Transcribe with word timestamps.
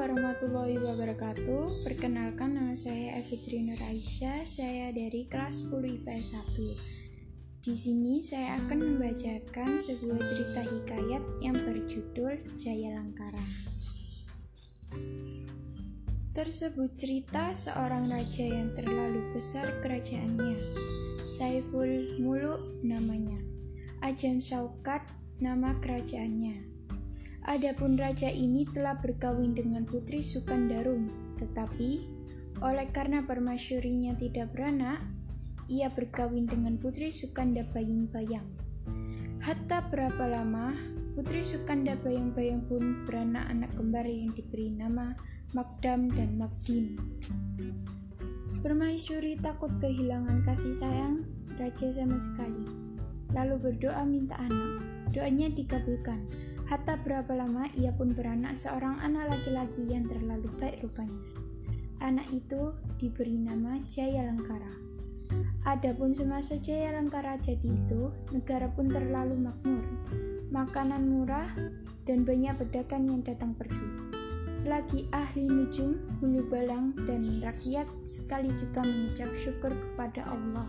warahmatullahi 0.00 0.80
wabarakatuh. 0.80 1.84
Perkenalkan 1.84 2.56
nama 2.56 2.72
saya 2.72 3.20
Evitri 3.20 3.60
Nur 3.60 3.76
Aisyah. 3.76 4.48
Saya 4.48 4.88
dari 4.96 5.28
kelas 5.28 5.68
10 5.68 6.00
IPS 6.00 6.32
1. 6.32 7.68
Di 7.68 7.76
sini 7.76 8.24
saya 8.24 8.56
akan 8.64 8.80
membacakan 8.80 9.76
sebuah 9.84 10.24
cerita 10.24 10.64
hikayat 10.64 11.20
yang 11.44 11.60
berjudul 11.60 12.40
Jaya 12.56 12.96
Langkara. 12.96 13.44
Tersebut 16.32 16.88
cerita 16.96 17.52
seorang 17.52 18.08
raja 18.08 18.48
yang 18.48 18.72
terlalu 18.72 19.36
besar 19.36 19.68
kerajaannya. 19.84 20.56
Saiful 21.36 22.24
Muluk 22.24 22.64
namanya. 22.88 23.36
Ajam 24.00 24.40
Saukat 24.40 25.04
nama 25.44 25.76
kerajaannya. 25.76 26.77
Adapun 27.48 27.96
raja 27.96 28.28
ini 28.28 28.68
telah 28.68 29.00
berkawin 29.00 29.56
dengan 29.56 29.88
putri 29.88 30.20
Sukandarum, 30.20 31.08
tetapi 31.40 32.18
oleh 32.58 32.90
karena 32.90 33.22
permasyurinya 33.22 34.18
tidak 34.18 34.50
beranak, 34.50 34.98
ia 35.70 35.92
berkawin 35.92 36.48
dengan 36.48 36.74
putri 36.76 37.14
Sukanda 37.14 37.62
Bayang-Bayang. 37.70 38.48
Hatta 39.38 39.86
berapa 39.86 40.26
lama, 40.26 40.74
putri 41.14 41.46
Sukanda 41.46 41.94
Bayang-Bayang 42.02 42.66
pun 42.66 43.06
beranak 43.06 43.46
anak 43.46 43.70
kembar 43.78 44.02
yang 44.08 44.34
diberi 44.34 44.74
nama 44.74 45.14
Magdam 45.54 46.10
dan 46.12 46.34
Magdim. 46.36 46.98
Permaisuri 48.58 49.38
takut 49.38 49.70
kehilangan 49.78 50.42
kasih 50.42 50.74
sayang 50.74 51.22
raja 51.62 51.94
sama 51.94 52.18
sekali. 52.18 52.66
Lalu 53.30 53.70
berdoa 53.70 54.02
minta 54.02 54.34
anak. 54.34 54.82
Doanya 55.14 55.48
dikabulkan 55.48 56.26
Hatta 56.68 57.00
berapa 57.00 57.32
lama 57.32 57.64
ia 57.80 57.96
pun 57.96 58.12
beranak 58.12 58.52
seorang 58.52 59.00
anak 59.00 59.32
laki-laki 59.32 59.88
yang 59.88 60.04
terlalu 60.04 60.52
baik 60.60 60.84
rupanya. 60.84 61.16
Anak 62.04 62.28
itu 62.28 62.76
diberi 63.00 63.40
nama 63.40 63.80
Jaya 63.88 64.28
Lengkara. 64.28 64.68
Adapun 65.64 66.12
semasa 66.12 66.60
Jaya 66.60 66.92
Lengkara 66.92 67.40
jadi 67.40 67.72
itu, 67.72 68.12
negara 68.36 68.68
pun 68.68 68.92
terlalu 68.92 69.48
makmur. 69.48 69.80
Makanan 70.52 71.08
murah 71.08 71.48
dan 72.04 72.28
banyak 72.28 72.60
pedagang 72.60 73.08
yang 73.08 73.24
datang 73.24 73.56
pergi. 73.56 73.88
Selagi 74.52 75.08
ahli 75.08 75.48
nujum, 75.48 76.20
hulu 76.20 76.52
balang, 76.52 76.92
dan 77.08 77.40
rakyat 77.40 77.88
sekali 78.04 78.52
juga 78.52 78.84
mengucap 78.84 79.32
syukur 79.40 79.72
kepada 79.72 80.28
Allah. 80.28 80.68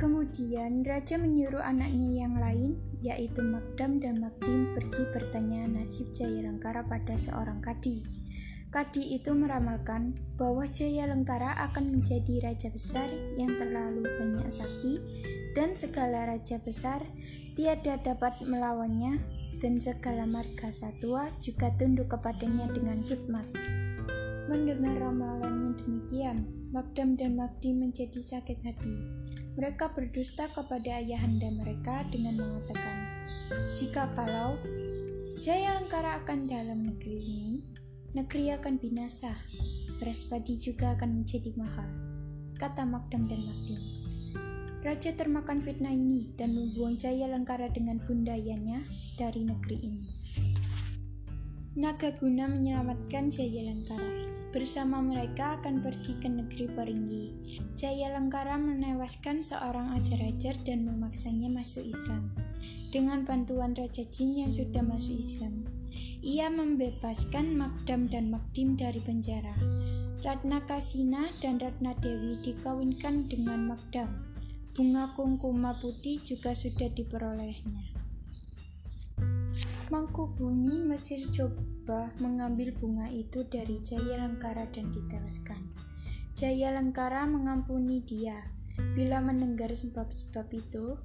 Kemudian 0.00 0.84
raja 0.84 1.20
menyuruh 1.20 1.64
anaknya 1.64 2.24
yang 2.24 2.36
lain, 2.36 2.76
yaitu 3.04 3.44
Magdam 3.44 4.00
dan 4.00 4.20
Magdim, 4.22 4.72
pergi 4.72 5.02
bertanya 5.12 5.68
nasib 5.68 6.08
Jaya 6.12 6.46
Lengkara 6.46 6.84
pada 6.86 7.16
seorang 7.16 7.60
kadi. 7.60 8.00
Kadi 8.66 9.16
itu 9.16 9.32
meramalkan 9.32 10.18
bahwa 10.36 10.66
Jaya 10.68 11.08
Lengkara 11.08 11.54
akan 11.70 11.96
menjadi 11.96 12.44
raja 12.44 12.68
besar 12.68 13.08
yang 13.40 13.56
terlalu 13.56 14.04
banyak 14.04 14.50
sakti 14.52 15.00
dan 15.56 15.72
segala 15.72 16.28
raja 16.28 16.60
besar 16.60 17.00
tiada 17.56 17.96
dapat 18.02 18.36
melawannya 18.44 19.16
dan 19.64 19.80
segala 19.80 20.28
marga 20.28 20.68
satwa 20.68 21.30
juga 21.40 21.72
tunduk 21.80 22.12
kepadanya 22.12 22.68
dengan 22.74 23.00
hikmat. 23.00 23.48
Mendengar 24.46 24.94
ramalan 25.00 25.72
yang 25.72 25.74
demikian, 25.80 26.36
Magdam 26.70 27.16
dan 27.16 27.34
Magdim 27.34 27.80
menjadi 27.82 28.20
sakit 28.20 28.60
hati 28.62 28.96
mereka 29.56 29.88
berdusta 29.88 30.52
kepada 30.52 31.00
ayahanda 31.00 31.48
mereka 31.48 32.04
dengan 32.12 32.36
mengatakan, 32.36 33.24
"Jika 33.72 34.12
kalau 34.12 34.60
Jaya 35.40 35.80
Lengkara 35.80 36.20
akan 36.20 36.44
dalam 36.44 36.84
negeri 36.84 37.16
ini, 37.16 37.52
negeri 38.12 38.52
akan 38.52 38.76
binasa, 38.76 39.32
beras 39.96 40.28
padi 40.28 40.60
juga 40.60 40.92
akan 40.92 41.24
menjadi 41.24 41.56
mahal," 41.56 41.88
kata 42.60 42.84
Magdam 42.84 43.24
dan 43.24 43.40
Magdim. 43.40 43.80
Raja 44.84 45.10
termakan 45.16 45.64
fitnah 45.64 45.90
ini 45.90 46.30
dan 46.36 46.52
membuang 46.52 47.00
Jaya 47.00 47.26
Lengkara 47.26 47.72
dengan 47.72 47.98
bundayanya 48.04 48.84
dari 49.16 49.42
negeri 49.42 49.76
ini. 49.82 50.15
Naga 51.76 52.08
guna 52.08 52.48
menyelamatkan 52.48 53.28
Jaya 53.28 53.68
Lengkara. 53.68 54.24
Bersama 54.48 55.04
mereka 55.04 55.60
akan 55.60 55.84
pergi 55.84 56.16
ke 56.24 56.24
negeri 56.24 56.72
Peringgi. 56.72 57.24
Jaya 57.76 58.16
Lengkara 58.16 58.56
menewaskan 58.56 59.44
seorang 59.44 59.92
ajar-ajar 59.92 60.56
dan 60.64 60.88
memaksanya 60.88 61.52
masuk 61.52 61.84
Islam. 61.84 62.32
Dengan 62.88 63.28
bantuan 63.28 63.76
Raja 63.76 64.08
Jin 64.08 64.40
yang 64.40 64.48
sudah 64.48 64.80
masuk 64.88 65.20
Islam, 65.20 65.68
ia 66.24 66.48
membebaskan 66.48 67.60
Magdam 67.60 68.08
dan 68.08 68.32
Magdim 68.32 68.80
dari 68.80 69.04
penjara. 69.04 69.52
Ratna 70.24 70.64
Kasina 70.64 71.28
dan 71.44 71.60
Ratna 71.60 71.92
Dewi 72.00 72.40
dikawinkan 72.40 73.28
dengan 73.28 73.68
Magdam. 73.68 74.08
Bunga 74.72 75.12
kungkuma 75.12 75.76
putih 75.76 76.24
juga 76.24 76.56
sudah 76.56 76.88
diperolehnya. 76.88 77.95
Mangkubumi 79.86 80.82
Mesir 80.82 81.30
coba 81.30 82.10
mengambil 82.18 82.74
bunga 82.74 83.06
itu 83.06 83.46
dari 83.46 83.78
Jaya 83.78 84.18
Lengkara 84.18 84.66
dan 84.74 84.90
ditewaskan. 84.90 85.62
Jaya 86.34 86.74
Lengkara 86.74 87.22
mengampuni 87.30 88.02
dia. 88.02 88.34
Bila 88.98 89.22
mendengar 89.22 89.70
sebab-sebab 89.70 90.50
itu, 90.50 90.98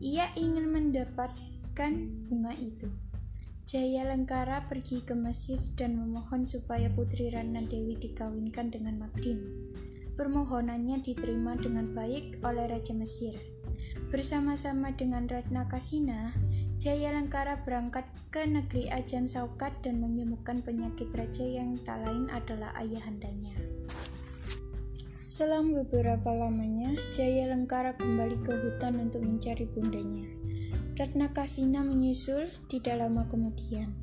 ia 0.00 0.32
ingin 0.40 0.72
mendapatkan 0.72 1.92
bunga 2.24 2.56
itu. 2.56 2.88
Jaya 3.68 4.08
Lengkara 4.08 4.72
pergi 4.72 5.04
ke 5.04 5.12
Mesir 5.12 5.60
dan 5.76 6.00
memohon 6.00 6.48
supaya 6.48 6.88
putri 6.88 7.28
Rana 7.28 7.60
Dewi 7.60 8.00
dikawinkan 8.00 8.72
dengan 8.72 9.04
Magdim. 9.04 9.68
Permohonannya 10.16 11.04
diterima 11.04 11.60
dengan 11.60 11.92
baik 11.92 12.40
oleh 12.40 12.72
Raja 12.72 12.96
Mesir. 12.96 13.36
Bersama-sama 14.08 14.96
dengan 14.96 15.28
Ratna 15.28 15.68
Kasina, 15.68 16.32
Jaya 16.74 17.14
Lengkara 17.14 17.62
berangkat 17.62 18.02
ke 18.34 18.42
negeri 18.50 18.90
Ajan 18.90 19.30
Saukat 19.30 19.78
dan 19.86 20.02
menyembuhkan 20.02 20.58
penyakit 20.58 21.06
raja 21.14 21.46
yang 21.46 21.78
tak 21.86 22.02
lain 22.02 22.26
adalah 22.34 22.74
ayahandanya. 22.74 23.54
Selang 25.22 25.70
beberapa 25.70 26.34
lamanya, 26.34 26.90
Jaya 27.14 27.46
Lengkara 27.54 27.94
kembali 27.94 28.42
ke 28.42 28.52
hutan 28.58 28.98
untuk 28.98 29.22
mencari 29.22 29.70
bundanya. 29.70 30.26
Ratna 30.98 31.30
Kasina 31.30 31.82
menyusul 31.86 32.50
tidak 32.66 33.02
lama 33.02 33.26
kemudian, 33.30 33.94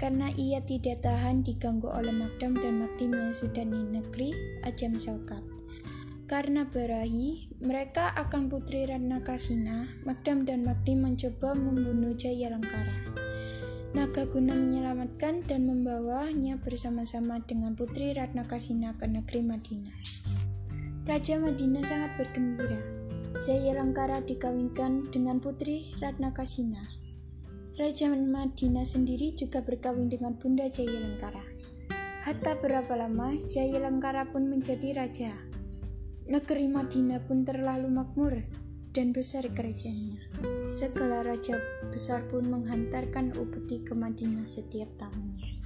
karena 0.00 0.32
ia 0.32 0.64
tidak 0.64 1.04
tahan 1.04 1.44
diganggu 1.44 1.92
oleh 1.92 2.12
Magdam 2.12 2.56
dan 2.56 2.84
Magdim 2.84 3.12
yang 3.12 3.32
sudah 3.36 3.64
di 3.68 3.80
negeri 3.84 4.32
Ajam 4.64 4.96
Saukat. 4.96 5.53
Karena 6.34 6.66
berahi, 6.66 7.46
mereka 7.62 8.10
akan 8.10 8.50
putri 8.50 8.90
Ratna 8.90 9.22
Kasina, 9.22 9.86
Magdam 10.02 10.42
dan 10.42 10.66
Magdi 10.66 10.98
mencoba 10.98 11.54
membunuh 11.54 12.10
Jaya 12.18 12.50
Lengkara. 12.50 12.90
Naga 13.94 14.26
Guna 14.26 14.58
menyelamatkan 14.58 15.46
dan 15.46 15.70
membawanya 15.70 16.58
bersama-sama 16.58 17.38
dengan 17.46 17.78
putri 17.78 18.10
Ratna 18.18 18.42
Kasina 18.42 18.98
ke 18.98 19.06
negeri 19.06 19.46
Madinah. 19.46 19.94
Raja 21.06 21.38
Madinah 21.38 21.86
sangat 21.86 22.18
bergembira. 22.18 22.82
Jaya 23.38 23.78
Lengkara 23.78 24.18
dikawinkan 24.18 25.14
dengan 25.14 25.38
putri 25.38 25.94
Ratna 26.02 26.34
Kasina. 26.34 26.82
Raja 27.78 28.10
Madinah 28.10 28.82
sendiri 28.82 29.38
juga 29.38 29.62
berkawin 29.62 30.10
dengan 30.10 30.34
Bunda 30.34 30.66
Jaya 30.66 30.98
Lengkara. 30.98 31.46
Hatta 32.26 32.58
berapa 32.58 32.90
lama 32.98 33.38
Jaya 33.46 33.78
Lengkara 33.78 34.26
pun 34.34 34.50
menjadi 34.50 34.98
raja. 34.98 35.53
Negeri 36.24 36.64
Madinah 36.72 37.20
pun 37.20 37.44
terlalu 37.44 37.92
makmur 37.92 38.40
dan 38.96 39.12
besar 39.12 39.44
kerajaannya. 39.44 40.24
Segala 40.64 41.20
raja 41.20 41.60
besar 41.92 42.24
pun 42.32 42.48
menghantarkan 42.48 43.36
upeti 43.36 43.84
ke 43.84 43.92
Madinah 43.92 44.48
setiap 44.48 44.88
tahunnya. 44.96 45.60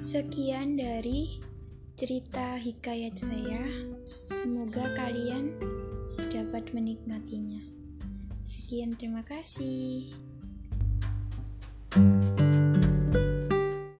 Sekian 0.00 0.80
dari 0.80 1.36
cerita 2.00 2.56
hikayat 2.56 3.12
saya. 3.12 3.60
Semoga 4.08 4.88
kalian 4.96 5.52
dapat 6.32 6.72
menikmatinya. 6.72 7.60
Sekian, 8.40 8.96
terima 8.96 9.20
kasih. 9.20 10.31